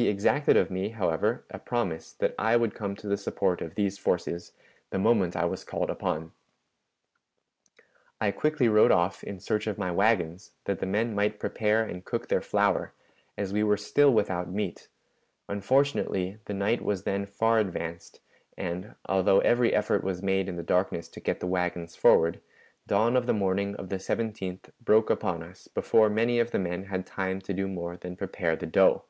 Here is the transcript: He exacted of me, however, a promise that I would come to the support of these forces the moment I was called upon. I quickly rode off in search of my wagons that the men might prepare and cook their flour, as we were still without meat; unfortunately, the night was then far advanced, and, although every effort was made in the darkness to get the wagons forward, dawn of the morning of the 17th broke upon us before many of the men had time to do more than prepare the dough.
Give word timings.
He 0.00 0.06
exacted 0.06 0.56
of 0.56 0.70
me, 0.70 0.90
however, 0.90 1.44
a 1.50 1.58
promise 1.58 2.12
that 2.20 2.32
I 2.38 2.54
would 2.56 2.72
come 2.72 2.94
to 2.94 3.08
the 3.08 3.16
support 3.16 3.60
of 3.60 3.74
these 3.74 3.98
forces 3.98 4.52
the 4.90 4.98
moment 5.00 5.34
I 5.34 5.44
was 5.44 5.64
called 5.64 5.90
upon. 5.90 6.30
I 8.20 8.30
quickly 8.30 8.68
rode 8.68 8.92
off 8.92 9.24
in 9.24 9.40
search 9.40 9.66
of 9.66 9.76
my 9.76 9.90
wagons 9.90 10.52
that 10.66 10.78
the 10.78 10.86
men 10.86 11.16
might 11.16 11.40
prepare 11.40 11.82
and 11.82 12.04
cook 12.04 12.28
their 12.28 12.40
flour, 12.40 12.92
as 13.36 13.52
we 13.52 13.64
were 13.64 13.76
still 13.76 14.12
without 14.14 14.48
meat; 14.48 14.86
unfortunately, 15.48 16.38
the 16.44 16.54
night 16.54 16.80
was 16.80 17.02
then 17.02 17.26
far 17.26 17.58
advanced, 17.58 18.20
and, 18.56 18.94
although 19.06 19.40
every 19.40 19.74
effort 19.74 20.04
was 20.04 20.22
made 20.22 20.48
in 20.48 20.54
the 20.54 20.62
darkness 20.62 21.08
to 21.08 21.18
get 21.18 21.40
the 21.40 21.48
wagons 21.48 21.96
forward, 21.96 22.40
dawn 22.86 23.16
of 23.16 23.26
the 23.26 23.34
morning 23.34 23.74
of 23.74 23.88
the 23.88 23.96
17th 23.96 24.70
broke 24.80 25.10
upon 25.10 25.42
us 25.42 25.66
before 25.66 26.08
many 26.08 26.38
of 26.38 26.52
the 26.52 26.58
men 26.60 26.84
had 26.84 27.04
time 27.04 27.40
to 27.40 27.52
do 27.52 27.66
more 27.66 27.96
than 27.96 28.14
prepare 28.14 28.54
the 28.54 28.64
dough. 28.64 29.02